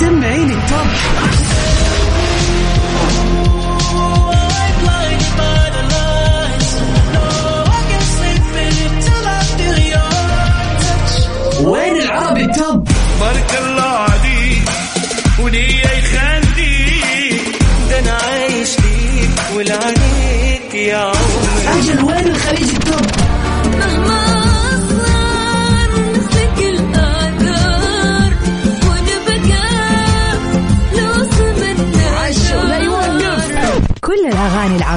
سمعيني 0.00 0.52
التوب. 0.52 1.77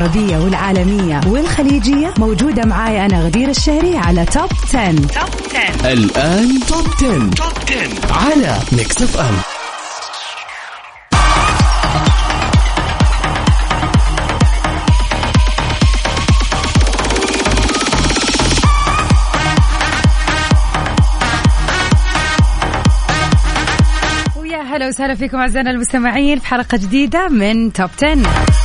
العربية 0.02 0.38
والعالمية 0.38 1.22
والخليجية 1.28 2.14
موجودة 2.18 2.66
معاي 2.66 3.06
أنا 3.06 3.22
غدير 3.26 3.50
الشهري 3.50 3.98
على 3.98 4.26
Top 4.26 4.50
10. 4.64 4.90
الآن 5.94 6.60
Top 6.60 6.88
10. 6.98 7.30
Top 7.30 7.54
10 7.68 8.14
على 8.14 8.60
Mix 8.72 9.02
FM 9.02 9.36
ويا 24.42 24.62
هلا 24.62 24.88
وسهلا 24.88 25.16
فيكم 25.16 25.38
أعزائنا 25.38 25.72
المستمعين 25.72 26.40
في 26.40 26.48
حلقة 26.48 26.78
جديدة 26.78 27.28
من 27.28 27.74
Top 27.74 27.90
10. 28.04 28.61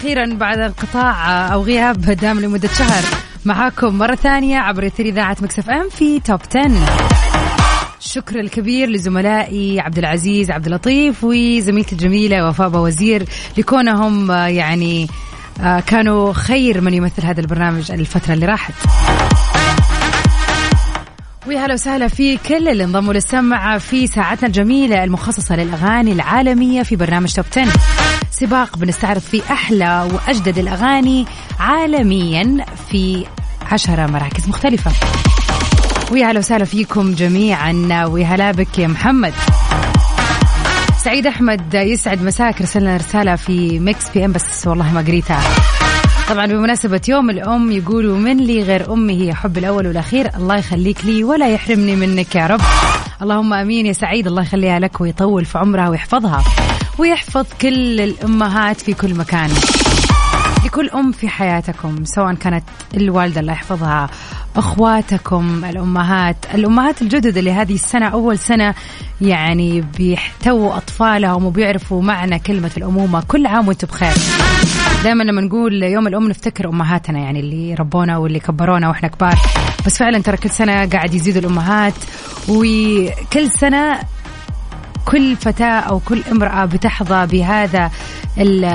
أخيرا 0.00 0.34
بعد 0.34 0.58
انقطاع 0.58 1.46
أو 1.52 1.62
غياب 1.62 2.00
دام 2.00 2.40
لمدة 2.40 2.68
شهر 2.68 3.02
معاكم 3.44 3.98
مرة 3.98 4.14
ثانية 4.14 4.58
عبر 4.58 4.86
إثير 4.86 5.06
إذاعة 5.06 5.36
مكسف 5.42 5.70
أم 5.70 5.88
في 5.88 6.20
توب 6.20 6.40
10. 6.56 6.70
الشكر 8.00 8.40
الكبير 8.40 8.88
لزملائي 8.88 9.80
عبد 9.80 9.98
العزيز 9.98 10.50
عبد 10.50 10.66
اللطيف 10.66 11.24
وزميلتي 11.24 11.92
الجميلة 11.92 12.48
وفاء 12.48 12.76
وزير 12.76 13.24
لكونهم 13.58 14.30
آه، 14.30 14.46
يعني 14.46 15.08
آه، 15.60 15.80
كانوا 15.80 16.32
خير 16.32 16.80
من 16.80 16.94
يمثل 16.94 17.26
هذا 17.26 17.40
البرنامج 17.40 17.92
الفترة 17.92 18.32
اللي 18.34 18.46
راحت. 18.46 18.74
ويا 21.46 21.66
هلا 21.66 21.74
وسهلا 21.74 22.08
في 22.08 22.36
كل 22.36 22.68
اللي 22.68 22.84
انضموا 22.84 23.12
للسمع 23.12 23.78
في 23.78 24.06
ساعتنا 24.06 24.46
الجميلة 24.46 25.04
المخصصة 25.04 25.56
للأغاني 25.56 26.12
العالمية 26.12 26.82
في 26.82 26.96
برنامج 26.96 27.32
توب 27.32 27.44
10. 27.56 27.72
سباق 28.30 28.76
بنستعرض 28.76 29.20
فيه 29.20 29.42
أحلى 29.50 30.08
وأجدد 30.12 30.58
الأغاني 30.58 31.26
عالميا 31.60 32.64
في 32.90 33.26
عشرة 33.72 34.06
مراكز 34.06 34.48
مختلفة. 34.48 34.92
ويا 36.12 36.26
هلا 36.26 36.38
وسهلا 36.38 36.64
فيكم 36.64 37.14
جميعا. 37.14 38.04
ويا 38.04 38.26
هلا 38.26 38.50
بك 38.50 38.78
يا 38.78 38.86
محمد. 38.86 39.32
سعيد 41.04 41.26
أحمد 41.26 41.74
يسعد 41.74 42.22
مساك. 42.22 42.62
رسلنا 42.62 42.96
رسالة 42.96 43.36
في 43.36 43.78
Mix 43.78 44.08
FM 44.08 44.32
بس 44.32 44.66
والله 44.66 44.92
ما 44.92 45.00
قريتها. 45.00 45.40
طبعا 46.28 46.46
بمناسبة 46.46 47.00
يوم 47.08 47.30
الأم 47.30 47.72
يقولوا 47.72 48.18
من 48.18 48.36
لي 48.36 48.62
غير 48.62 48.92
أمي 48.92 49.26
هي 49.26 49.34
حبي 49.34 49.58
الأول 49.58 49.86
والأخير. 49.86 50.30
الله 50.36 50.56
يخليك 50.56 51.04
لي 51.04 51.24
ولا 51.24 51.48
يحرمني 51.48 51.96
منك 51.96 52.34
يا 52.34 52.46
رب. 52.46 52.60
اللهم 53.22 53.52
أمين 53.52 53.86
يا 53.86 53.92
سعيد. 53.92 54.26
الله 54.26 54.42
يخليها 54.42 54.78
لك 54.78 55.00
ويطول 55.00 55.44
في 55.44 55.58
عمرها 55.58 55.88
ويحفظها. 55.88 56.44
ويحفظ 56.98 57.46
كل 57.60 58.00
الأمهات 58.00 58.80
في 58.80 58.94
كل 58.94 59.14
مكان. 59.14 59.50
لكل 60.64 60.88
أم 60.90 61.12
في 61.12 61.28
حياتكم 61.28 62.04
سواء 62.04 62.34
كانت 62.34 62.64
الوالدة 62.96 63.40
الله 63.40 63.52
يحفظها 63.52 64.10
أخواتكم 64.56 65.64
الأمهات 65.64 66.36
الأمهات 66.54 67.02
الجدد 67.02 67.36
اللي 67.36 67.52
هذه 67.52 67.74
السنة 67.74 68.08
أول 68.08 68.38
سنة 68.38 68.74
يعني 69.20 69.80
بيحتووا 69.80 70.76
أطفالهم 70.76 71.44
وبيعرفوا 71.44 72.02
معنى 72.02 72.38
كلمة 72.38 72.70
الأمومة. 72.76 73.22
كل 73.28 73.46
عام 73.46 73.68
وأنتم 73.68 73.86
بخير. 73.86 74.14
دائما 75.04 75.22
لما 75.22 75.40
نقول 75.40 75.82
يوم 75.82 76.06
الأم 76.06 76.28
نفتكر 76.28 76.68
أمهاتنا 76.68 77.18
يعني 77.18 77.40
اللي 77.40 77.74
ربونا 77.74 78.16
واللي 78.18 78.40
كبرونا 78.40 78.88
وإحنا 78.88 79.08
كبار. 79.08 79.38
بس 79.86 79.98
فعلا 79.98 80.18
ترى 80.18 80.36
كل 80.36 80.50
سنة 80.50 80.86
قاعد 80.86 81.14
يزيدوا 81.14 81.40
الأمهات 81.40 81.94
وكل 82.48 83.50
سنة 83.60 83.98
كل 85.06 85.36
فتاة 85.36 85.80
أو 85.80 85.98
كل 86.00 86.22
امرأة 86.32 86.64
بتحظى 86.64 87.26
بهذا 87.26 87.90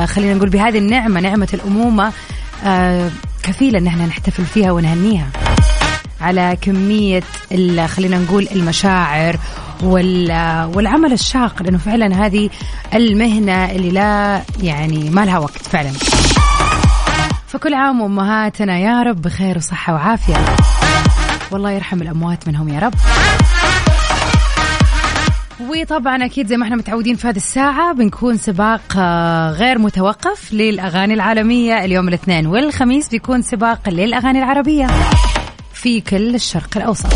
خلينا 0.06 0.34
نقول 0.34 0.50
بهذه 0.50 0.78
النعمة 0.78 1.20
نعمة 1.20 1.48
الأمومة 1.54 2.12
آه، 2.66 3.10
كفيلة 3.44 3.80
أن 3.80 3.88
إحنا 3.88 4.06
نحتفل 4.06 4.46
فيها 4.46 4.72
ونهنيها. 4.72 5.28
على 6.22 6.58
كمية 6.62 7.24
خلينا 7.88 8.18
نقول 8.18 8.48
المشاعر 8.56 9.38
وال- 9.84 10.72
والعمل 10.76 11.14
الشاق 11.14 11.64
لأنه 11.64 11.78
فعلا 11.78 12.26
هذه 12.26 12.50
المهنة 12.94 13.66
اللي 13.72 13.92
لا 13.92 14.42
يعني 14.62 15.10
ما 15.10 15.26
لها 15.26 15.38
وقت 15.40 15.58
فعلا. 15.72 15.92
فكل 17.48 17.74
عام 17.74 18.02
وأمهاتنا 18.02 18.78
يا 18.80 19.04
رب 19.04 19.22
بخير 19.22 19.58
وصحة 19.58 19.94
وعافية. 19.94 20.46
والله 21.52 21.72
يرحم 21.72 22.02
الأموات 22.02 22.48
منهم 22.48 22.70
يا 22.70 22.80
رب. 22.80 22.94
وطبعا 25.60 26.26
أكيد 26.26 26.48
زي 26.48 26.58
ما 26.58 26.64
إحنا 26.64 26.76
متعودين 26.76 27.16
في 27.16 27.28
هذه 27.28 27.36
الساعة 27.36 27.94
بنكون 27.94 28.38
سباق 28.38 28.82
آه، 28.98 29.52
غير 29.52 29.80
متوقف 29.80 30.54
للأغاني 30.54 31.14
العالمية 31.14 31.86
اليوم 31.86 32.08
الاثنين 32.08 32.48
والخميس 32.48 33.10
بيكون 33.10 33.42
سباق 33.42 33.90
للأغاني 33.90 34.40
العربية 34.40 34.88
في 35.74 36.02
كل 36.02 36.36
الشرق 36.36 36.78
الأوسط. 36.78 37.14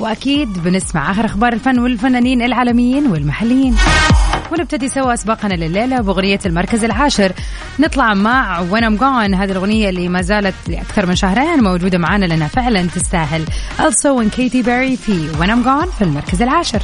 وأكيد 0.00 0.48
بنسمع 0.64 1.10
آخر 1.10 1.24
أخبار 1.24 1.52
الفن 1.52 1.78
والفنانين 1.78 2.42
العالميين 2.42 3.06
والمحليين. 3.06 3.76
ونبتدي 4.52 4.88
سوا 4.88 5.14
سباقنا 5.14 5.54
لليلة 5.54 6.00
بأغنية 6.00 6.38
المركز 6.46 6.84
العاشر. 6.84 7.32
نطلع 7.78 8.14
مع 8.14 8.60
وين 8.60 8.84
ام 8.84 8.96
جون 8.96 9.34
هذه 9.34 9.50
الأغنية 9.52 9.88
اللي 9.88 10.08
ما 10.08 10.22
زالت 10.22 10.54
لاكثر 10.68 11.06
من 11.06 11.16
شهرين 11.16 11.62
موجودة 11.62 11.98
معنا 11.98 12.24
لانها 12.24 12.48
فعلا 12.48 12.82
تستاهل. 12.82 13.44
السو 13.80 14.18
وين 14.18 14.30
كيتي 14.30 14.62
بيري 14.62 14.96
في 14.96 15.28
وين 15.40 15.50
ام 15.50 15.62
جون 15.62 15.86
في 15.98 16.04
المركز 16.04 16.42
العاشر. 16.42 16.82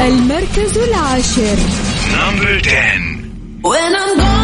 المركز 0.00 0.78
العاشر. 0.78 1.56
نمبر 2.14 2.62
10 2.66 3.14
When 3.64 3.94
I'm 3.96 4.18
gone, 4.18 4.43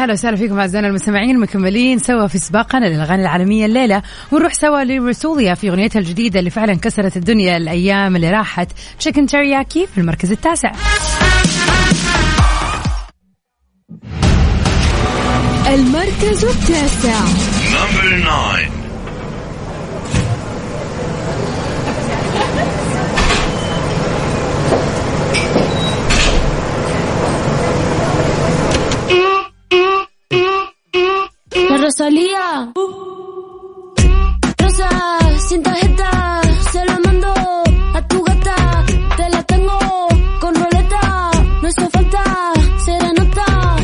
ويا 0.00 0.04
هلا 0.04 0.12
وسهلا 0.12 0.36
فيكم 0.36 0.58
أعزائنا 0.58 0.88
المستمعين 0.88 1.38
مكملين 1.38 1.98
سوا 1.98 2.26
في 2.26 2.38
سباقنا 2.38 2.86
للأغاني 2.86 3.22
العالمية 3.22 3.66
الليلة. 3.66 4.02
ونروح 4.32 4.52
سوا 4.52 4.84
لرسوليا 4.84 5.54
في 5.54 5.70
أغنيتها 5.70 6.00
الجديدة 6.00 6.38
اللي 6.38 6.50
فعلا 6.50 6.74
كسرت 6.74 7.16
الدنيا 7.16 7.56
الأيام 7.56 8.16
اللي 8.16 8.30
راحت. 8.30 8.68
تشيكن 8.98 9.26
ترياكي 9.26 9.86
في 9.86 9.98
المركز 9.98 10.32
التاسع. 10.32 10.72
المركز 15.68 16.44
التاسع. 16.44 17.20
Rosalía. 32.00 32.72
Uh. 32.76 33.92
Rosa, 34.56 34.88
sin 35.48 35.62
tarjeta, 35.62 36.40
se 36.72 36.84
la 36.86 36.98
mando 37.04 37.28
a 37.94 38.08
tu 38.08 38.24
gata. 38.24 38.56
Te 39.18 39.28
la 39.28 39.42
tengo 39.42 39.78
con 40.40 40.54
roleta, 40.54 41.30
no 41.60 41.68
hizo 41.68 41.90
falta 41.90 42.24
serenata. 42.86 43.76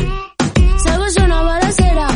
Salgo 0.83 1.05
yo 1.15 1.25
una 1.25 1.41
balacera, 1.43 2.07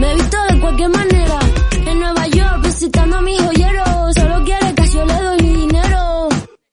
me 0.00 0.10
he 0.10 0.14
visto 0.14 0.38
de 0.48 0.60
cualquier 0.60 0.88
manera. 0.88 1.38
En 1.86 2.00
Nueva 2.00 2.26
York 2.28 2.62
visitando 2.62 3.18
a 3.18 3.20
mis 3.20 3.42
joyeros, 3.42 4.14
solo 4.14 4.42
quiere 4.46 4.74
que 4.74 4.86
yo 4.88 5.04
le 5.04 5.14
doy 5.14 5.42
mi 5.42 5.52
dinero. 5.66 6.28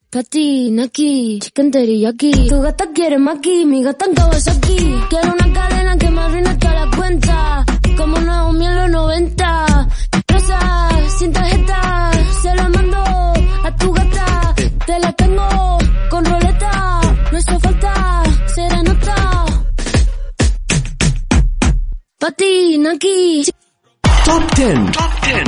Katy, 0.09 0.71
Naki, 0.71 1.39
chicken 1.41 1.69
teriyaki. 1.69 2.47
Tu 2.47 2.61
gata 2.61 2.85
quiere 2.93 3.17
maki, 3.17 3.65
mi 3.65 3.83
gata 3.83 4.05
en 4.05 4.13
Kawasaki. 4.15 4.77
Quiero 5.09 5.33
una 5.33 5.51
cadena 5.53 5.97
que 5.97 6.09
me 6.09 6.21
arruina 6.21 6.60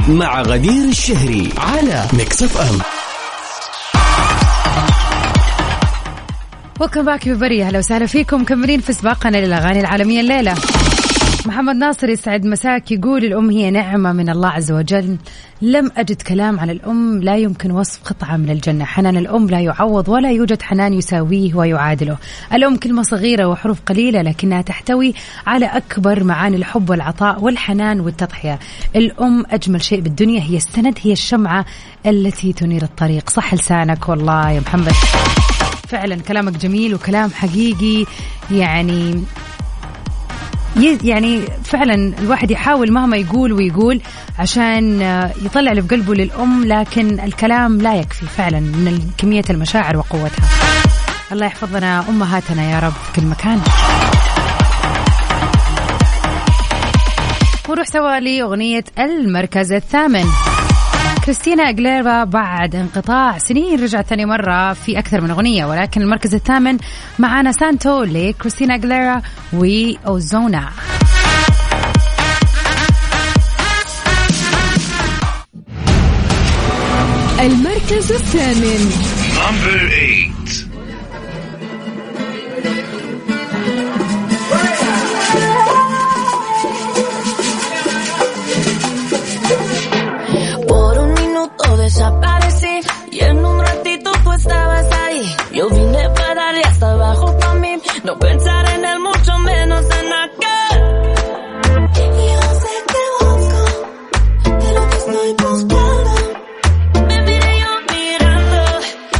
مع 0.09 0.41
غدير 0.41 0.83
الشهري 0.89 1.49
على 1.57 2.05
ميكس 2.13 2.43
اف 2.43 2.57
ام 2.57 2.79
وكم 6.79 7.05
باك 7.05 7.29
ببرية 7.29 7.67
أهلا 7.67 7.79
وسهلا 7.79 8.05
فيكم. 8.05 8.41
مكملين 8.41 8.81
في 8.81 8.93
سباقنا 8.93 9.37
للأغاني 9.37 9.79
العالمية 9.79 10.19
الليلة. 10.21 10.55
محمد 11.47 11.75
ناصر 11.75 12.09
يسعد 12.09 12.45
مساك 12.45 12.91
يقول 12.91 13.25
الأم 13.25 13.49
هي 13.49 13.71
نعمة 13.71 14.13
من 14.13 14.29
الله 14.29 14.49
عز 14.49 14.71
وجل. 14.71 15.17
لم 15.61 15.91
أجد 15.97 16.21
كلام 16.21 16.59
عن 16.59 16.69
الأم 16.69 17.21
لا 17.23 17.37
يمكن 17.37 17.71
وصف 17.71 18.03
قطعة 18.03 18.37
من 18.37 18.49
الجنة. 18.49 18.85
حنان 18.85 19.17
الأم 19.17 19.49
لا 19.49 19.59
يعوض 19.59 20.09
ولا 20.09 20.31
يوجد 20.31 20.61
حنان 20.61 20.93
يساويه 20.93 21.55
ويعادله. 21.55 22.17
الأم 22.53 22.75
كلمة 22.75 23.03
صغيرة 23.03 23.45
وحروف 23.45 23.81
قليلة 23.85 24.21
لكنها 24.21 24.61
تحتوي 24.61 25.13
على 25.47 25.65
أكبر 25.65 26.23
معاني 26.23 26.57
الحب 26.57 26.89
والعطاء 26.89 27.41
والحنان 27.41 27.99
والتضحية. 27.99 28.59
الأم 28.95 29.45
أجمل 29.51 29.81
شيء 29.81 29.99
بالدنيا 29.99 30.41
هي 30.41 30.57
السند 30.57 30.99
هي 31.01 31.11
الشمعة 31.11 31.65
التي 32.05 32.53
تنير 32.53 32.83
الطريق. 32.83 33.29
صح 33.29 33.53
لسانك 33.53 34.09
والله 34.09 34.51
يا 34.51 34.59
محمد. 34.59 34.93
فعلا 35.87 36.15
كلامك 36.15 36.57
جميل 36.57 36.95
وكلام 36.95 37.31
حقيقي 37.31 38.05
يعني 38.51 39.23
يعني 41.03 41.41
فعلا 41.63 42.13
الواحد 42.19 42.51
يحاول 42.51 42.91
مهما 42.91 43.17
يقول 43.17 43.53
ويقول 43.53 44.01
عشان 44.39 45.01
آه، 45.01 45.31
يطلع 45.45 45.71
اللي 45.71 45.81
في 45.81 45.87
قلبه 45.87 46.15
للأم 46.15 46.63
لكن 46.65 47.19
الكلام 47.19 47.81
لا 47.81 47.95
يكفي 47.95 48.25
فعلا 48.25 48.59
من 48.59 49.11
كمية 49.17 49.43
المشاعر 49.49 49.97
وقوتها. 49.97 50.45
الله 51.31 51.45
يحفظ 51.45 51.75
لنا 51.75 52.09
أمهاتنا 52.09 52.71
يا 52.71 52.79
رب 52.79 52.91
في 52.91 53.21
كل 53.21 53.27
مكان. 53.27 53.59
ونروح 57.69 57.87
سوا 57.87 58.19
لأغنية 58.19 58.83
المركز 58.99 59.71
الثامن. 59.71 60.25
كريستينا 61.25 61.63
أغليرا 61.63 62.23
بعد 62.23 62.75
انقطاع 62.75 63.37
سنين. 63.37 63.83
رجعت 63.83 64.07
ثاني 64.07 64.25
مرة 64.25 64.73
في 64.73 64.99
أكثر 64.99 65.21
من 65.21 65.29
أغنية 65.31 65.65
ولكن 65.65 66.01
المركز 66.01 66.35
الثامن 66.35 66.77
معانا 67.19 67.51
سانتو 67.51 68.03
لكريستينا 68.03 68.75
أغليرا 68.75 69.21
وأوزونا 69.53 70.69
المركز 77.39 78.11
الثامن. 78.11 78.91
Number 79.35 79.79
eight. 79.91 80.32
Desaparecí 91.93 92.79
y 93.11 93.19
en 93.19 93.45
un 93.45 93.59
ratito 93.59 94.11
tú 94.23 94.31
estabas 94.31 94.85
ahí. 95.05 95.35
Yo 95.53 95.69
vine 95.69 96.09
para 96.15 96.33
darle 96.35 96.61
hasta 96.63 96.91
abajo 96.91 97.37
pa' 97.39 97.53
mí, 97.55 97.73
no 98.03 98.17
pensar 98.17 98.65
en 98.73 98.85
él 98.85 98.99
mucho 98.99 99.37
menos 99.39 99.85
en 99.99 100.07
aquel. 100.23 100.79
Yo 102.29 102.41
sé 102.63 102.75
que 102.91 103.03
busco 103.19 103.63
de 104.61 104.73
lo 104.77 104.89
que 104.89 104.97
estoy 105.01 105.29
buscando. 105.43 106.13
Me 107.07 107.21
miré 107.27 107.51
yo 107.63 107.71
mirando, 107.93 108.61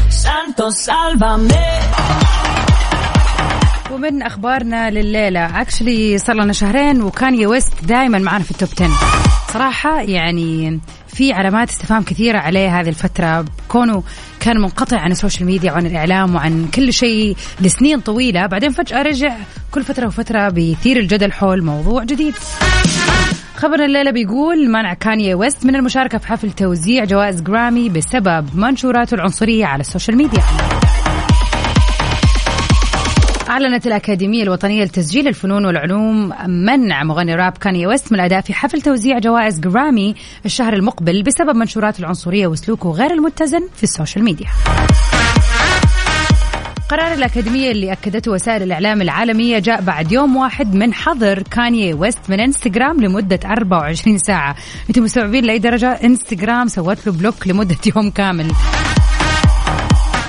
santo 0.10 0.72
sálvame. 0.72 1.64
ومن 3.92 4.22
اخبارنا 4.22 4.90
لليله 4.90 5.62
اكشلي 5.62 6.18
صار 6.18 6.36
لنا 6.36 6.54
شهرين 6.54 7.02
وكاني 7.02 7.48
ويست 7.48 7.74
دائما 7.84 8.20
معنا 8.20 8.44
في 8.44 8.52
التوب 8.52 8.70
10 8.82 9.23
صراحة 9.54 10.02
يعني 10.02 10.80
في 11.08 11.34
علامات 11.34 11.70
استفهام 11.70 12.04
كثيرة 12.04 12.38
عليه 12.38 12.80
هذه 12.80 12.90
الفترة 12.90 13.46
كونه 13.68 14.04
كان 14.40 14.58
منقطع 14.58 15.00
عن 15.00 15.12
السوشيال 15.12 15.46
ميديا 15.46 15.72
وعن 15.72 15.86
الإعلام 15.86 16.36
وعن 16.36 16.68
كل 16.76 16.94
شيء 16.94 17.36
لسنين 17.62 18.00
طويلة. 18.00 18.46
بعدين 18.46 18.72
فجأة 18.72 19.02
رجع 19.02 19.36
كل 19.72 19.84
فترة 19.84 20.08
وفترة 20.08 20.50
بيثير 20.50 20.98
الجدل 20.98 21.32
حول 21.32 21.64
موضوع 21.64 22.04
جديد. 22.04 22.34
خبر 23.56 23.86
الليلة 23.86 24.12
بيقول 24.12 24.70
منع 24.70 24.94
كانيي 24.94 25.36
ويست 25.36 25.66
من 25.66 25.76
المشاركة 25.76 26.18
في 26.18 26.28
حفل 26.28 26.52
توزيع 26.52 27.06
جوائز 27.06 27.42
جرامي 27.42 27.90
بسبب 27.90 28.56
منشوراته 28.56 29.16
العنصرية 29.16 29.66
على 29.66 29.82
السوشيال 29.82 30.18
ميديا. 30.18 30.44
أعلنت 33.54 33.88
الأكاديمية 33.88 34.44
الوطنية 34.44 34.84
لتسجيل 34.84 35.28
الفنون 35.28 35.66
والعلوم 35.66 36.34
منع 36.48 37.04
مغني 37.04 37.36
راب 37.36 37.58
كانيي 37.58 37.88
ويست 37.88 38.12
من 38.12 38.20
الأداء 38.20 38.42
في 38.42 38.54
حفل 38.54 38.82
توزيع 38.82 39.20
جوائز 39.20 39.60
جرامي 39.60 40.16
الشهر 40.46 40.74
المقبل 40.74 41.24
بسبب 41.24 41.56
منشورات 41.56 42.00
العنصرية 42.00 42.48
وسلوكه 42.48 42.90
غير 42.90 43.12
المتزن 43.12 43.70
في 43.76 43.84
السوشيال 43.84 44.24
ميديا. 44.24 44.48
قرار 46.90 47.14
الأكاديمية 47.14 47.72
اللي 47.72 47.92
أكدته 47.92 48.32
وسائل 48.32 48.64
الإعلام 48.64 49.02
العالمية 49.02 49.60
جاء 49.60 49.82
بعد 49.82 50.12
يوم 50.12 50.38
واحد 50.38 50.76
من 50.76 50.94
حظر 50.94 51.42
كانيي 51.42 51.94
ويست 51.94 52.30
من 52.30 52.40
إنستغرام 52.40 53.02
لمدة 53.02 53.40
24 53.46 54.18
ساعة. 54.18 54.56
أنتم 54.90 55.04
مستوعبين 55.04 55.46
لأي 55.46 55.60
درجة 55.60 55.92
إنستغرام 55.92 56.68
سوت 56.68 57.08
له 57.08 57.14
block 57.14 57.48
لمدة 57.48 57.78
يوم 57.96 58.10
كامل. 58.10 58.52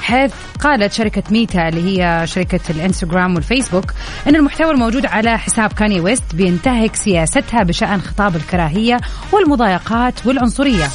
حيث 0.05 0.33
قالت 0.61 0.93
شركة 0.93 1.23
ميتا 1.31 1.69
اللي 1.69 1.83
هي 2.03 2.27
شركة 2.27 2.61
الإنستغرام 2.71 3.35
والفيسبوك 3.35 3.85
أن 4.29 4.37
المحتوى 4.37 4.71
الموجود 4.71 5.07
على 5.07 5.39
حساب 5.39 5.73
كانيي 5.73 6.01
ويست 6.01 6.35
بينتهك 6.35 6.97
سياستها 6.97 7.63
بشأن 7.63 8.01
خطاب 8.01 8.37
الكراهية 8.37 9.01
والمضايقات 9.33 10.27
والعنصرية. 10.27 10.89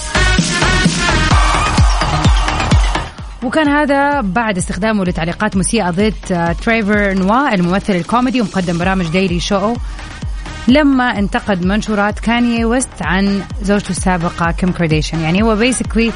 وكان 3.44 3.68
هذا 3.68 4.22
بعد 4.22 4.58
استخدامه 4.58 5.04
لتعليقات 5.04 5.58
مسيئة 5.58 5.89
ضد 5.89 6.13
آه، 6.32 6.51
تريفر 6.51 7.13
نوا 7.13 7.54
الممثل 7.54 7.94
الكوميدي 7.96 8.42
ومقدم 8.42 8.78
برامج 8.78 9.08
Daily 9.08 9.39
Show 9.39 9.75
لما 10.68 11.20
انتقد 11.20 11.66
منشورات 11.66 12.20
كانيي 12.20 12.66
ويست 12.66 13.01
عن 13.01 13.42
زوجته 13.62 13.89
السابقة 13.89 14.51
كيم 14.51 14.72
كارديشن 14.72 15.20
يعني 15.20 15.44
هو 15.44 15.56
basically 15.56 16.12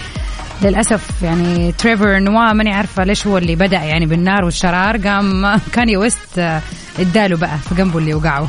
للأسف 0.61 1.09
يعني 1.21 1.71
تريفر 1.71 2.19
نوا 2.19 2.53
ماني 2.53 2.73
عارفة 2.73 3.03
ليش 3.03 3.27
هو 3.27 3.37
اللي 3.37 3.55
بدأ 3.55 3.77
يعني 3.83 4.05
بالنار 4.05 4.45
والشرار. 4.45 4.97
قام 4.97 5.57
كاني 5.73 5.97
ويست 5.97 6.39
آه، 6.39 6.61
اداله 6.99 7.37
بقى 7.37 7.57
في 7.57 7.75
جنبه 7.75 7.99
اللي 7.99 8.13
وقعه 8.13 8.47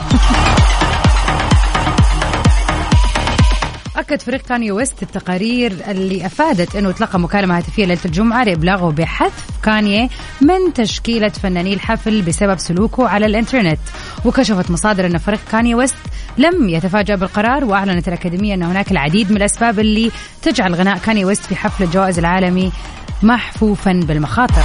أكد 3.97 4.23
فريق 4.23 4.41
كاني 4.41 4.71
ويست 4.73 5.03
التقارير 5.03 5.73
اللي 5.89 6.27
أفادت 6.27 6.77
أنه 6.77 6.91
تلقى 6.91 7.21
مكالمة 7.21 7.57
هاتفية 7.59 7.85
ليلة 7.85 8.01
الجمعة 8.05 8.45
لإبلاغه 8.45 8.91
بحذف 8.91 9.45
كانيي 9.63 10.09
من 10.41 10.73
تشكيلة 10.75 11.29
فناني 11.29 11.75
الحفل 11.75 12.23
بسبب 12.23 12.59
سلوكه 12.59 13.09
على 13.09 13.27
الإنترنت. 13.27 13.79
وكشفت 14.25 14.71
مصادر 14.71 15.07
أن 15.07 15.19
فريق 15.19 15.41
كاني 15.53 15.75
ويست 15.75 15.97
لم 16.39 16.69
يتفاجأ 16.69 17.15
بالقرار 17.15 17.65
وأعلنت 17.65 18.09
الأكاديمية 18.09 18.55
أن 18.55 18.63
هناك 18.63 18.93
العديد 18.93 19.31
من 19.31 19.37
الأسباب 19.37 19.79
اللي 19.81 20.11
تجعل 20.43 20.75
غناء 20.75 20.99
كاني 20.99 21.25
ويست 21.25 21.45
في 21.45 21.57
حفل 21.57 21.85
الجوائز 21.85 22.19
العالمي 22.19 22.73
محفوفا 23.23 23.93
بالمخاطر. 23.93 24.65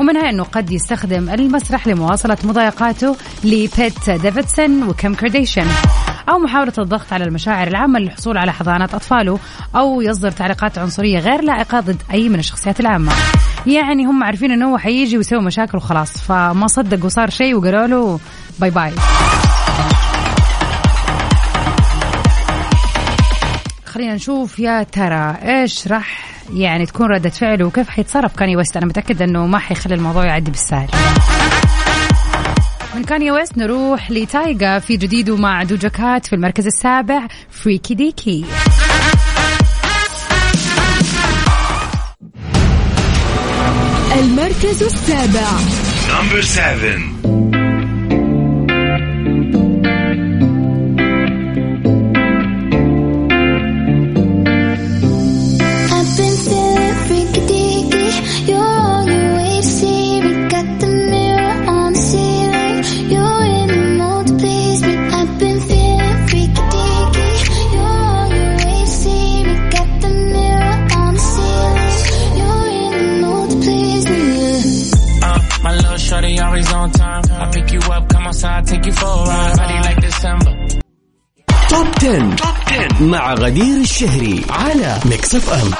ومنها 0.00 0.30
أنه 0.30 0.42
قد 0.42 0.70
يستخدم 0.70 1.30
المسرح 1.30 1.86
لمواصلة 1.86 2.36
مضايقاته 2.44 3.16
لبيت 3.44 4.10
ديفيدسون 4.10 4.82
وكيم 4.88 5.14
كارديشن 5.14 5.66
أو 6.28 6.38
محاولة 6.38 6.72
الضغط 6.78 7.12
على 7.12 7.24
المشاعر 7.24 7.68
العامة 7.68 7.98
للحصول 7.98 8.38
على 8.38 8.52
حضانات 8.52 8.94
أطفاله 8.94 9.38
أو 9.76 10.00
يصدر 10.00 10.30
تعليقات 10.30 10.78
عنصرية 10.78 11.18
غير 11.18 11.42
لائقة 11.42 11.80
ضد 11.80 12.02
أي 12.12 12.28
من 12.28 12.38
الشخصيات 12.38 12.80
العامة. 12.80 13.12
يعني 13.66 14.04
هم 14.04 14.24
عارفين 14.24 14.50
أنه 14.50 14.72
هو 14.72 14.78
حيجي 14.78 15.16
ويسوي 15.16 15.40
مشاكل 15.40 15.76
وخلاص 15.78 16.18
فما 16.18 16.66
صدقوا 16.66 17.08
صار 17.08 17.30
شيء 17.30 17.54
وقالوا 17.54 17.86
له 17.86 18.20
bye 18.60 18.70
bye 18.70 18.92
خلينا 24.02 24.16
نشوف 24.16 24.58
يا 24.58 24.82
ترى 24.82 25.36
إيش 25.42 25.88
راح 25.88 26.34
يعني 26.54 26.86
تكون 26.86 27.06
ردة 27.06 27.30
فعله 27.30 27.66
وكيف 27.66 27.88
حيتصرف 27.88 28.36
كاني 28.36 28.56
ويست. 28.56 28.76
أنا 28.76 28.86
متأكدة 28.86 29.24
إنه 29.24 29.46
ما 29.46 29.58
حيخلي 29.58 29.94
الموضوع 29.94 30.24
يعدي 30.24 30.50
بالسهل. 30.50 30.88
من 32.94 33.04
كاني 33.04 33.30
ويست 33.30 33.58
نروح 33.58 34.10
لتايجا 34.10 34.78
في 34.78 34.96
جديده 34.96 35.36
مع 35.36 35.62
دوجا 35.62 35.88
كات 35.88 36.26
في 36.26 36.32
المركز 36.32 36.66
السابع 36.66 37.26
فريكي 37.50 37.94
ديكي. 37.94 38.44
المركز 44.18 44.82
السابع. 44.82 45.48
Number 46.08 46.40
7 46.40 47.41
take 78.82 78.90
you 78.90 79.00
for 79.00 79.06
a 79.06 79.26
ride. 79.30 79.56
Body 79.58 79.78
like 79.86 80.00
December. 80.00 80.52
Top 81.68 81.86
10. 82.00 82.36
مع 83.00 83.34
غدير 83.34 83.80
الشهري 83.80 84.44
على 84.50 84.98
Mix 85.06 85.34
FM 85.34 85.72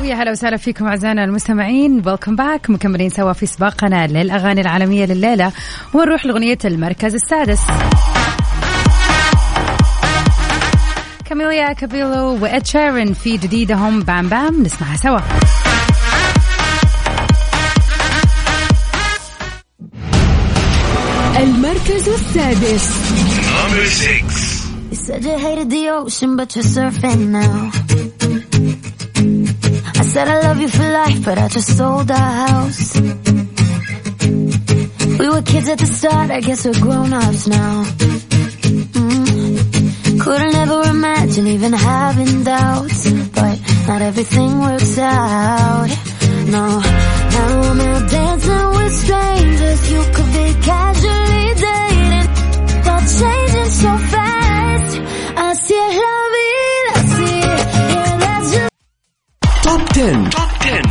ويا 0.00 0.14
هلا 0.14 0.30
وسهلا 0.30 0.56
فيكم 0.56 0.86
أعزائنا 0.86 1.24
المستمعين. 1.24 2.02
Welcome 2.06 2.36
back 2.36 2.70
مكملين 2.70 3.10
سوا 3.10 3.32
في 3.32 3.46
سباقنا 3.46 4.06
للأغاني 4.06 4.60
العالمية 4.60 5.06
لليلة. 5.06 5.52
ونروح 5.94 6.26
لأغنية 6.26 6.58
المركز 6.64 7.14
السادس. 7.14 7.60
كاميليا 11.24 11.72
كابيلو 11.72 12.42
وإد 12.42 12.66
شيرن 12.66 13.12
في 13.12 13.36
جديدهم. 13.36 14.00
Bam 14.00 14.28
Bam 14.28 14.62
نسمعها 14.62 14.96
سوا. 14.96 15.20
المركز 21.39 22.07
السادس 22.09 22.85
Number 23.61 23.85
six. 23.85 24.25
You 24.91 24.97
said 25.05 25.23
you 25.23 25.37
hated 25.47 25.69
the 25.69 25.89
ocean, 25.89 26.35
but 26.35 26.55
you're 26.55 26.65
surfing 26.75 27.21
now. 27.39 27.71
I 29.99 30.03
said 30.13 30.27
I 30.27 30.37
love 30.47 30.59
you 30.63 30.69
for 30.77 30.87
life, 31.01 31.19
but 31.27 31.37
I 31.37 31.47
just 31.47 31.69
sold 31.77 32.09
our 32.11 32.31
house. 32.47 32.83
We 35.19 35.29
were 35.33 35.43
kids 35.53 35.67
at 35.73 35.79
the 35.83 35.89
start, 35.99 36.31
I 36.31 36.39
guess 36.47 36.65
we're 36.65 36.81
grown-ups 36.85 37.47
now. 37.47 37.73
Mm. 38.99 40.19
Couldn't 40.23 40.55
ever 40.63 40.81
imagine 40.97 41.45
even 41.55 41.73
having 41.73 42.43
doubts, 42.43 42.99
but 43.39 43.55
not 43.87 44.01
everything 44.01 44.51
works 44.67 44.97
out. 44.97 45.89
No, 46.55 46.65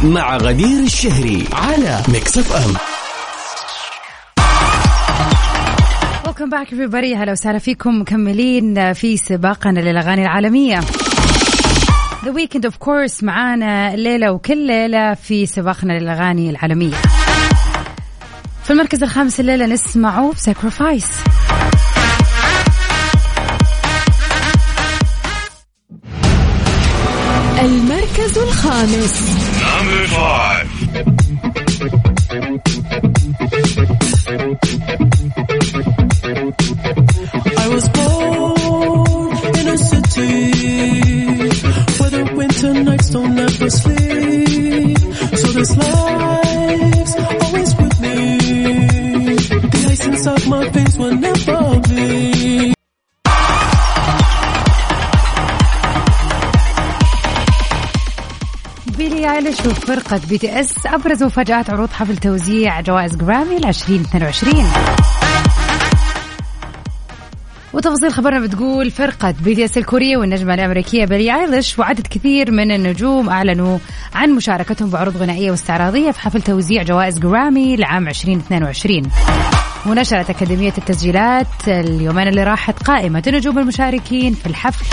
مع 0.03 0.37
غدير 0.37 0.79
الشهري 0.79 1.45
على 1.53 2.01
Mix 2.09 2.37
FM 2.37 2.73
welcome 6.29 6.49
back 6.49 6.67
everybody 6.67 6.87
يا 6.87 7.02
هلا 7.02 7.31
وسهلا 7.31 7.59
فيكم. 7.59 8.01
مكملين 8.01 8.93
في 8.93 9.17
سباقنا 9.17 9.79
للأغاني 9.79 10.21
العالمية. 10.21 10.79
The 12.25 12.33
Weekend 12.33 12.65
of 12.65 12.79
course 12.79 13.23
معانا 13.23 13.93
الليلة 13.93 14.31
وكل 14.31 14.57
ليلة 14.57 15.13
في 15.13 15.45
سباقنا 15.45 15.99
للأغاني 15.99 16.49
العالمية. 16.49 16.95
في 18.63 18.71
المركز 18.71 19.03
الخامس 19.03 19.39
الليلة 19.39 19.65
نسمعه 19.65 20.33
ساكرفايس 20.35 21.07
المركز 27.59 28.37
الخامس. 28.37 29.35
بيلي 58.97 59.31
ايليش 59.31 59.59
وفرقة 59.59 60.21
BTS 60.29 60.85
أبرز 60.87 61.23
مفاجآت 61.23 61.69
عروض 61.69 61.89
حفل 61.89 62.17
توزيع 62.17 62.81
جوائز 62.81 63.15
جرامي 63.15 63.57
2022 63.57 64.65
وتفاصيل 67.75 68.13
خبرنا 68.13 68.39
بتقول 68.39 68.91
فرقة 68.91 69.33
BTS 69.43 69.77
الكورية 69.77 70.17
والنجمة 70.17 70.53
الأمريكية 70.53 71.05
بيلي 71.05 71.35
آيليش 71.35 71.79
وعدد 71.79 72.07
كثير 72.07 72.51
من 72.51 72.71
النجوم 72.71 73.29
أعلنوا 73.29 73.77
عن 74.13 74.31
مشاركتهم 74.31 74.89
بعروض 74.89 75.17
غنائية 75.17 75.51
واستعراضية 75.51 76.11
في 76.11 76.19
حفل 76.19 76.41
توزيع 76.41 76.83
جوائز 76.83 77.19
جرامي 77.19 77.75
لعام 77.75 78.07
2022 78.07 79.01
ونشرت 79.85 80.29
أكاديمية 80.29 80.73
التسجيلات 80.77 81.47
اليومين 81.67 82.27
اللي 82.27 82.43
راحت 82.43 82.83
قائمة 82.83 83.23
النجوم 83.27 83.59
المشاركين 83.59 84.33
في 84.33 84.45
الحفل. 84.45 84.85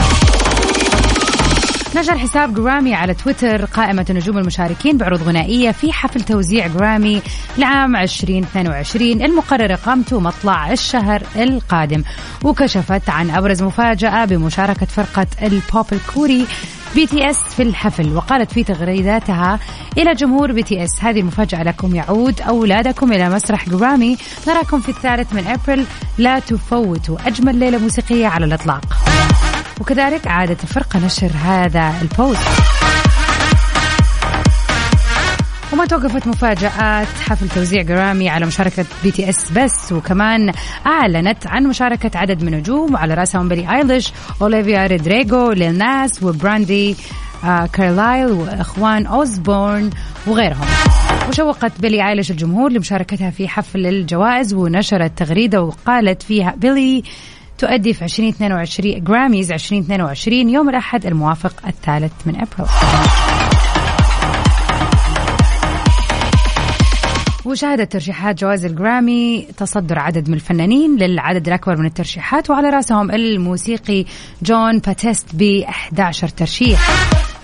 نشر 1.96 2.18
حساب 2.18 2.54
جرامي 2.54 2.94
على 2.94 3.14
تويتر 3.14 3.64
قائمة 3.64 4.06
النجوم 4.10 4.38
المشاركين 4.38 4.96
بعروض 4.96 5.22
غنائية 5.22 5.70
في 5.70 5.92
حفل 5.92 6.20
توزيع 6.20 6.66
جرامي 6.66 7.22
لعام 7.58 7.96
2022 7.96 9.22
المقرر 9.22 9.74
إقامته 9.74 10.20
مطلع 10.20 10.72
الشهر 10.72 11.22
القادم. 11.36 12.02
وكشفت 12.44 13.10
عن 13.10 13.30
أبرز 13.30 13.62
مفاجأة 13.62 14.24
بمشاركة 14.24 14.86
فرقة 14.86 15.26
البوب 15.42 15.86
الكوري 15.92 16.46
BTS 16.94 17.38
في 17.38 17.62
الحفل 17.62 18.16
وقالت 18.16 18.52
في 18.52 18.64
تغريداتها 18.64 19.58
إلى 19.98 20.14
جمهور 20.14 20.52
BTS 20.52 20.90
هذه 21.00 21.20
المفاجأة 21.20 21.62
لكم 21.62 21.94
يعود 21.94 22.40
أولادكم 22.40 23.12
إلى 23.12 23.30
مسرح 23.30 23.68
جرامي 23.68 24.16
نراكم 24.48 24.80
في 24.80 24.88
الثالث 24.88 25.32
من 25.32 25.46
أبريل. 25.46 25.86
لا 26.18 26.38
تفوتوا 26.38 27.16
أجمل 27.26 27.56
ليلة 27.56 27.78
موسيقية 27.78 28.26
على 28.26 28.44
الإطلاق. 28.44 28.84
وكذلك 29.82 30.26
عادت 30.26 30.62
الفرقة 30.62 31.06
نشر 31.06 31.30
هذا 31.44 31.94
ال 32.02 32.10
post. 32.10 32.48
وما 35.72 35.86
توقفت 35.86 36.26
مفاجآت 36.26 37.06
حفل 37.28 37.48
توزيع 37.48 37.82
جرامي 37.82 38.28
على 38.28 38.46
مشاركة 38.46 38.84
BTS 39.02 39.52
بس 39.52 39.92
وكمان 39.92 40.52
أعلنت 40.86 41.46
عن 41.46 41.66
مشاركة 41.66 42.18
عدد 42.18 42.42
من 42.42 42.54
النجوم 42.54 42.94
وعلى 42.94 43.14
رأسهم 43.14 43.48
بيلي 43.48 43.76
ايليش 43.76 44.12
أوليفيا 44.42 44.86
ريدريغو 44.86 45.52
ليل 45.52 45.78
ناس 45.78 46.22
وبراندي 46.22 46.96
آه 47.44 47.66
كارلايل 47.66 48.26
وإخوان 48.26 49.06
أوزبورن 49.06 49.90
وغيرهم. 50.26 50.66
وشوقت 51.28 51.72
بيلي 51.80 52.08
ايليش 52.08 52.30
الجمهور 52.30 52.72
لمشاركتها 52.72 53.30
في 53.30 53.48
حفل 53.48 53.86
الجوائز 53.86 54.54
ونشرت 54.54 55.18
تغريدة 55.18 55.62
وقالت 55.62 56.22
فيها 56.22 56.54
بيلي 56.56 57.02
تؤدي 57.58 57.94
في 57.94 58.04
2022 58.04 59.04
Grammys 59.04 59.52
2022 59.52 60.48
يوم 60.48 60.68
الأحد 60.68 61.06
الموافق 61.06 61.54
الثالث 61.66 62.12
من 62.26 62.34
أبريل 62.34 62.68
وشهدت 67.44 67.92
ترشيحات 67.92 68.40
جوائز 68.40 68.64
الجرامي 68.64 69.48
تصدر 69.56 69.98
عدد 69.98 70.28
من 70.28 70.34
الفنانين 70.34 70.96
للعدد 70.96 71.46
الأكبر 71.46 71.76
من 71.76 71.86
الترشيحات 71.86 72.50
وعلى 72.50 72.70
رأسهم 72.70 73.10
الموسيقي 73.10 74.04
جون 74.42 74.78
باتيست 74.78 75.26
ب 75.34 75.42
11 75.68 76.28
ترشيح. 76.28 76.80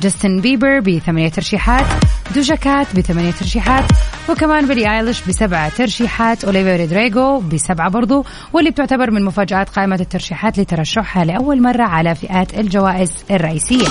جاستن 0.03 0.41
بيبر 0.41 0.81
بثمانية 0.81 1.29
ترشيحات 1.29 1.87
دوجا 2.35 2.55
كات 2.55 2.97
بثمانية 2.97 3.31
ترشيحات 3.31 3.85
وكمان 4.29 4.67
بيلي 4.67 4.97
آيليش 4.97 5.23
بسبعة 5.29 5.69
ترشيحات 5.69 6.45
أوليفيا 6.45 6.77
رودريغو 6.77 7.41
بسبعة 7.41 7.91
برضو 7.91 8.25
واللي 8.53 8.71
بتعتبر 8.71 9.11
من 9.11 9.25
مفاجآت 9.25 9.69
قائمة 9.69 9.97
الترشيحات 10.01 10.59
لترشحها 10.59 11.25
لأول 11.25 11.63
مرة 11.63 11.83
على 11.83 12.15
فئات 12.15 12.59
الجوائز 12.59 13.13
الرئيسية. 13.31 13.89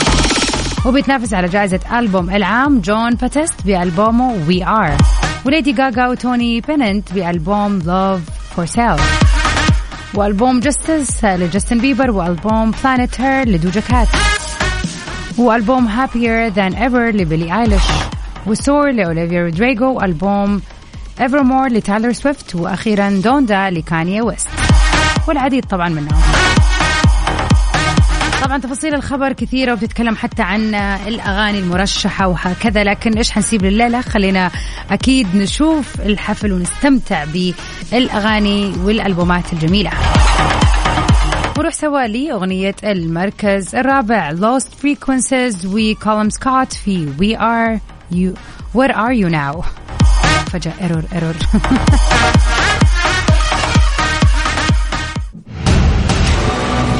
وبيتنافس 0.85 1.33
على 1.33 1.47
جائزة 1.47 1.79
ألبوم 1.99 2.29
العام 2.29 2.79
جون 2.79 3.15
باتيست 3.15 3.61
بألبومه 3.65 4.35
We 4.47 4.65
Are 4.65 4.97
وليدي 5.45 5.73
غاغا 5.73 6.07
وتوني 6.07 6.61
بيننت 6.61 7.13
بألبوم 7.13 7.79
Love 7.85 8.21
for 8.55 8.65
Sale 8.65 8.95
وألبوم 10.13 10.59
Justice 10.59 11.25
لجاستن 11.25 11.79
بيبر 11.79 12.11
وألبوم 12.11 12.71
Planet 12.71 13.21
Her 13.21 13.47
لدوجا 13.47 13.81
كات 13.81 14.07
وألبوم 15.37 15.87
Happier 15.87 16.47
Than 16.47 16.73
Ever 16.73 17.09
لبيلي 17.09 17.61
آيليش. 17.61 17.83
و 18.45 18.55
Sour 18.55 18.91
لأوليفيا 18.91 19.43
رودريغو 19.43 19.93
وألبوم 19.93 20.61
Evermore 21.21 21.67
لتايلر 21.67 22.11
سويفت. 22.11 22.55
وأخيرا 22.55 23.09
Donda 23.09 23.69
لكانيي 23.69 24.21
ويست. 24.21 24.47
والعديد 25.27 25.65
طبعا 25.65 25.89
منهم. 25.89 26.21
طبعا 28.43 28.57
تفاصيل 28.57 28.95
الخبر 28.95 29.33
كثيرة 29.33 29.73
وبتتكلم 29.73 30.15
حتى 30.15 30.41
عن 30.41 30.75
الأغاني 31.07 31.59
المرشحة 31.59 32.27
وهكذا 32.27 32.83
لكن 32.83 33.17
إيش 33.17 33.31
حنسيب 33.31 33.63
لليلة؟ 33.65 34.01
خلينا 34.01 34.51
أكيد 34.91 35.35
نشوف 35.35 36.01
الحفل 36.01 36.53
ونستمتع 36.53 37.25
بالأغاني 37.91 38.73
والألبومات 38.83 39.53
الجميلة. 39.53 39.91
نروح 41.57 41.73
سوا 41.73 42.07
لأغنية 42.07 42.75
المركز 42.83 43.75
الرابع 43.75 44.31
Lost 44.33 44.67
Frequencies 44.83 45.65
وكولم 45.65 46.29
سكوت 46.29 46.73
في 46.73 47.07
We 47.19 47.37
Are 47.39 47.79
You 48.15 48.37
Where 48.77 48.93
Are 48.93 49.13
You 49.13 49.29
Now 49.31 49.65
فجأة 50.51 50.73
ايرور 50.81 51.03
ايرور 51.13 51.35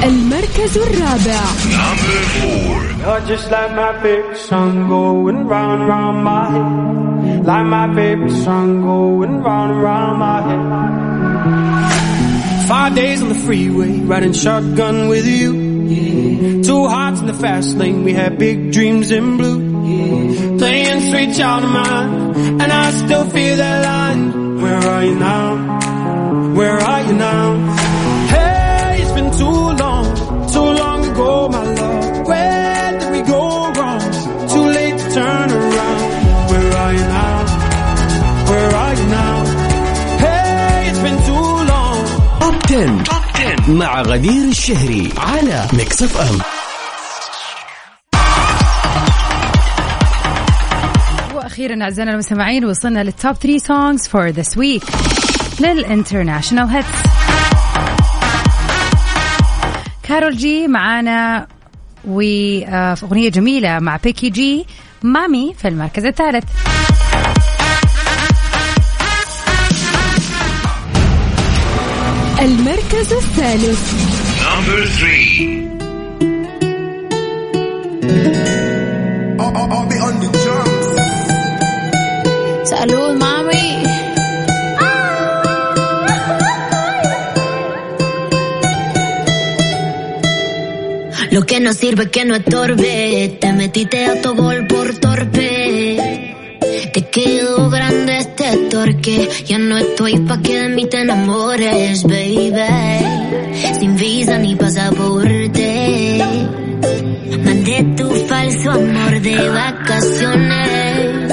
المركز 0.04 0.78
الرابع 0.78 1.40
Number. 1.78 2.18
You're 3.02 3.26
just 3.36 3.50
like 3.50 3.72
my 3.76 3.92
favorite 4.02 4.36
song 4.36 4.88
going 4.88 5.46
round 5.46 5.82
and 5.82 5.88
round 5.88 6.24
my 6.24 6.44
head. 6.52 7.46
Like 7.46 7.66
my 7.66 7.86
favorite 7.94 8.36
song 8.44 8.82
going 8.82 9.42
round 9.42 9.70
and 9.72 9.82
round 9.82 10.18
my 10.18 10.38
head. 10.48 11.17
Five 12.68 12.94
days 12.94 13.22
on 13.22 13.30
the 13.30 13.34
freeway, 13.34 14.00
riding 14.00 14.34
shotgun 14.34 15.08
with 15.08 15.26
you. 15.26 15.54
Yeah. 15.54 16.62
Two 16.62 16.86
hearts 16.86 17.18
in 17.18 17.26
the 17.26 17.32
fast 17.32 17.74
lane, 17.76 18.04
we 18.04 18.12
had 18.12 18.36
big 18.38 18.72
dreams 18.72 19.10
in 19.10 19.38
blue. 19.38 19.58
Yeah. 19.88 20.58
Playing 20.58 21.00
sweet 21.10 21.34
child 21.34 21.64
of 21.64 21.70
mine, 21.70 22.60
and 22.60 22.70
I 22.70 22.90
still 22.90 23.24
feel 23.24 23.56
that 23.56 23.84
line. 23.86 24.60
Where 24.60 24.76
are 24.76 25.02
you 25.02 25.14
now? 25.14 26.54
Where 26.54 26.78
are 26.78 27.02
you 27.06 27.14
now? 27.14 28.07
10. 42.78 43.02
توب 43.02 43.22
10 43.34 43.72
مع 43.72 44.02
غدير 44.02 44.44
الشهري 44.48 45.12
على 45.16 45.66
ميكس 45.72 46.02
اف 46.02 46.16
ام 46.16 46.38
وأخيرا 51.36 51.82
أعزائنا 51.82 52.12
المستمعين 52.12 52.64
وصلنا 52.64 53.04
لل 53.04 53.16
Top 53.16 53.34
3 53.34 53.58
songs 53.58 54.08
for 54.08 54.28
this 54.28 54.58
week 54.58 54.82
لل 55.60 55.74
international 55.74 56.68
hits 56.68 56.88
كارول 60.02 60.36
جي 60.36 60.68
معانا 60.68 61.46
وفي 62.08 62.66
اغنيه 63.02 63.28
جميلة 63.30 63.78
مع 63.78 63.96
بيكي 63.96 64.30
جي 64.30 64.66
Mamiii 65.02 65.54
في 65.58 65.68
المركز 65.68 66.04
الثالث. 66.04 66.44
المركز 72.41 73.13
الثالث 73.13 74.03
Number 74.43 74.85
three. 74.99 75.63
Salud, 82.65 83.15
mami. 83.17 83.83
Lo 91.31 91.45
que 91.45 91.59
no 91.59 91.73
sirve 91.73 92.09
que 92.09 92.25
no 92.25 92.35
estorbe. 92.35 93.37
Te 93.41 93.53
metiste 93.53 94.05
a 94.05 94.21
tu 94.21 94.35
gol 94.35 94.67
por 94.67 94.93
torpe. 94.95 95.97
Te 96.93 97.01
quedó 97.09 97.69
grande 97.69 98.06
este 98.06 98.06
torque. 98.68 99.28
Ya 99.46 99.58
no 99.58 99.76
estoy 99.78 100.18
pa' 100.20 100.40
que 100.40 100.60
de 100.62 100.68
mí 100.68 100.86
te 100.86 101.00
enamores, 101.00 102.02
baby. 102.04 102.52
Sin 103.78 103.96
visa 103.96 104.38
ni 104.38 104.54
pasaporte. 104.56 106.22
Mandé 107.44 107.84
tu 107.96 108.08
falso 108.26 108.70
amor 108.70 109.20
de 109.20 109.48
vacaciones. 109.48 111.32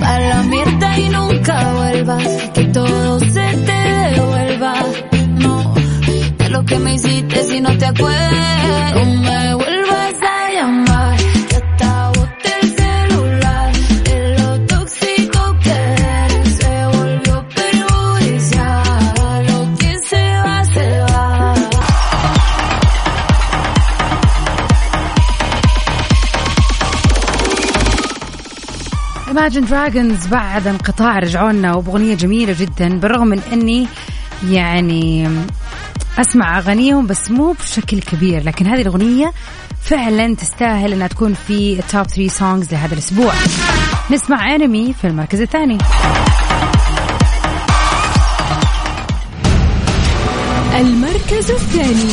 Para 0.00 0.28
la 0.28 0.42
mierda 0.42 0.98
y 0.98 1.08
nunca 1.08 1.72
vuelvas. 1.74 2.28
Que 2.54 2.64
todo 2.64 3.20
se 3.20 3.46
te 3.68 3.80
devuelva. 4.14 4.74
No, 5.38 5.74
de 6.38 6.48
lo 6.50 6.64
que 6.64 6.78
me 6.78 6.94
hiciste 6.94 7.44
si 7.44 7.60
no 7.60 7.76
te 7.76 7.86
acuerdas. 7.86 9.33
Imagine 29.54 29.68
Dragons 29.68 30.28
بعد 30.30 30.66
انقطاع 30.66 31.18
رجعوا 31.18 31.52
لنا 31.52 31.74
وبأغنية 31.74 32.14
جميلة 32.14 32.56
جدا 32.58 32.98
بالرغم 32.98 33.26
من 33.26 33.40
إني 33.52 33.86
يعني 34.50 35.28
أسمع 36.18 36.58
أغانيهم 36.58 37.06
بس 37.06 37.30
مو 37.30 37.52
بشكل 37.52 38.00
كبير 38.00 38.44
لكن 38.44 38.66
هذه 38.66 38.82
الأغنية 38.82 39.32
فعلا 39.82 40.34
تستاهل 40.34 40.92
إنها 40.92 41.06
تكون 41.06 41.34
في 41.34 41.72
ال 41.78 41.85
top 41.85 42.06
3 42.06 42.28
songs 42.28 42.72
لهذا 42.72 42.94
الأسبوع. 42.94 43.32
نسمع 44.10 44.54
Enemy 44.54 44.94
في 45.00 45.06
المركز 45.06 45.40
الثاني. 45.40 45.78
المركز 50.74 51.50
الثاني. 51.50 52.12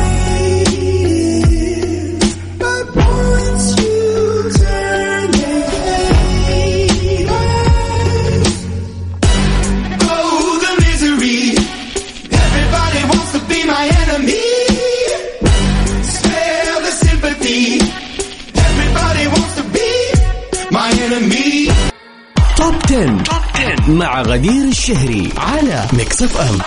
10 24.41 24.47
مع 24.47 24.49
غدير 24.49 24.67
الشهري 24.67 25.29
على 25.37 25.85
Mix 25.93 26.23
FM 26.23 26.59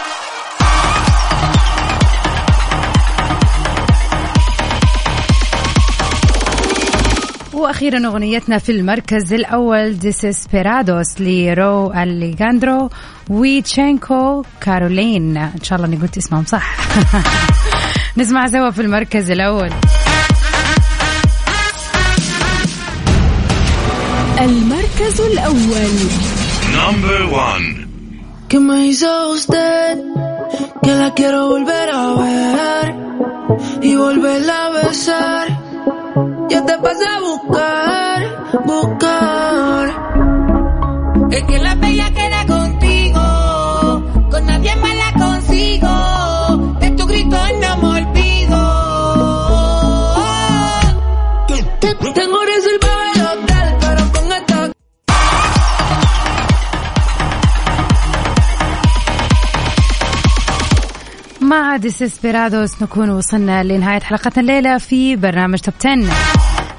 وأخيرا 7.52 8.06
أغنيتنا 8.06 8.58
في 8.58 8.72
المركز 8.72 9.32
الأول 9.32 9.98
Desesperados 9.98 11.20
ل 11.20 11.92
Rauw 11.92 12.22
Alejandro 12.22 12.90
و 13.30 13.44
Chencho 13.44 14.42
Corleone. 14.60 15.36
إن 15.36 15.62
شاء 15.62 15.76
الله 15.76 15.88
إني 15.88 15.96
قلت 15.96 16.16
اسمهم 16.16 16.44
صح. 16.44 16.76
نسمع 18.18 18.46
سوا 18.46 18.70
في 18.70 18.82
المركز 18.82 19.30
الأول. 19.30 19.70
المركز 24.40 25.20
الأول. 25.20 26.43
Number 26.74 27.20
one. 27.32 27.66
¿Qué 28.48 28.58
me 28.58 28.86
hizo 28.86 29.30
usted? 29.30 29.98
Que 30.82 30.92
la 30.94 31.14
quiero 31.14 31.48
volver 31.48 31.90
a 31.90 32.14
ver 32.14 32.94
y 33.82 33.96
volverla 33.96 34.66
a 34.66 34.70
besar. 34.70 35.46
Yo 36.50 36.64
te 36.64 36.78
pasé 36.78 37.06
a 37.06 37.20
buscar, 37.20 38.18
buscar. 38.66 39.86
Es 41.30 41.42
que 41.44 41.58
la 41.58 41.74
bella 41.76 42.10
queda 42.12 42.46
contigo, 42.46 43.20
con 44.30 44.46
nadie 44.46 44.76
más 44.76 44.96
la 44.96 45.12
consigo. 45.24 46.13
مع 61.44 61.76
Desesperados 61.76 62.82
نكون 62.82 63.10
وصلنا 63.10 63.64
لنهاية 63.64 64.00
حلقتنا 64.00 64.40
الليلة 64.40 64.78
في 64.78 65.16
برنامج 65.16 65.58
Top 65.58 65.74
10 65.80 66.04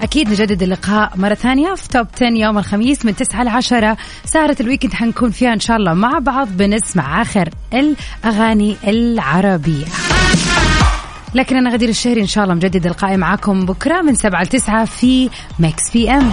أكيد 0.02 0.30
نجدد 0.30 0.64
اللقاء 0.64 1.12
مرة 1.16 1.34
ثانية 1.34 1.74
في 1.74 1.88
Top 1.88 2.08
10 2.16 2.28
يوم 2.28 2.58
الخميس 2.58 3.06
من 3.06 3.16
9 3.16 3.44
ل 3.44 3.48
10 3.48 3.98
سهرة 4.26 4.56
ال 4.60 4.64
weekend 4.64 4.94
حنكون 4.94 5.32
فيها 5.32 5.54
إن 5.54 5.60
شاء 5.60 5.78
الله 5.78 5.94
مع 5.94 6.20
بعض. 6.20 6.48
بنسمع 6.48 7.22
آخر 7.22 7.50
الأغاني 7.74 8.78
العربية. 8.88 9.86
لكن 11.36 11.56
أنا 11.56 11.70
غدير 11.70 11.90
الشهري 11.90 12.22
إن 12.22 12.28
شاء 12.28 12.44
الله 12.44 12.56
نجدد 12.56 12.86
اللقاء 12.86 13.18
معاكم 13.18 13.66
بكرة 13.66 14.02
من 14.02 14.16
7 14.16 14.44
ل 14.44 14.48
9 14.48 14.86
في 14.86 15.30
Mix 15.60 15.92
FM 15.94 16.32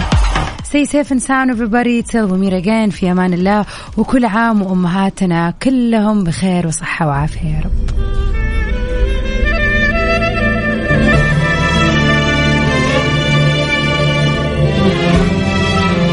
Stay 0.73 0.85
safe 0.85 1.11
and 1.11 1.21
sound 1.21 1.51
everybody. 1.51 2.01
till 2.01 2.27
we 2.27 2.37
meet 2.37 2.53
again 2.53 2.89
في 2.89 3.11
أمان 3.11 3.33
الله. 3.33 3.65
وكل 3.97 4.25
عام 4.25 4.61
وأمهاتنا 4.61 5.53
كلهم 5.63 6.23
بخير 6.23 6.67
وصحة 6.67 7.07
وعافية 7.07 7.47
يا 7.47 7.61
رب. 7.65 8.42